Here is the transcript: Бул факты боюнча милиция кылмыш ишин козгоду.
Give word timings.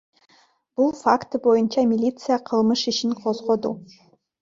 Бул 0.81 0.89
факты 1.01 1.41
боюнча 1.45 1.85
милиция 1.91 2.41
кылмыш 2.51 2.89
ишин 2.97 3.17
козгоду. 3.25 3.79